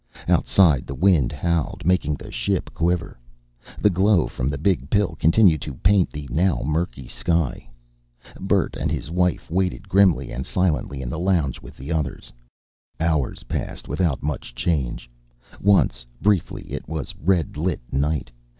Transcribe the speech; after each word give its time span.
Outside, 0.27 0.87
the 0.87 0.95
wind 0.95 1.31
howled, 1.31 1.83
making 1.85 2.15
the 2.15 2.31
ship 2.31 2.71
quiver. 2.73 3.19
The 3.79 3.91
glow 3.91 4.25
from 4.25 4.49
the 4.49 4.57
Big 4.57 4.89
Pill 4.89 5.15
continued 5.19 5.61
to 5.61 5.75
paint 5.75 6.09
the 6.11 6.27
now 6.31 6.63
murky 6.65 7.07
sky. 7.07 7.69
Bert 8.39 8.75
and 8.75 8.89
his 8.89 9.11
wife 9.11 9.51
waited 9.51 9.87
grimly 9.87 10.31
and 10.31 10.43
silently 10.43 11.03
in 11.03 11.09
the 11.09 11.19
lounge 11.19 11.61
with 11.61 11.77
the 11.77 11.91
others. 11.91 12.33
Hours 12.99 13.43
passed 13.43 13.87
without 13.87 14.23
much 14.23 14.55
change. 14.55 15.07
Once, 15.61 16.03
briefly, 16.19 16.71
it 16.71 16.87
was 16.89 17.13
red 17.17 17.55
lit 17.55 17.81
night. 17.91 18.31